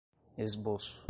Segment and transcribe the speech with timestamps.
[0.37, 0.99] esboço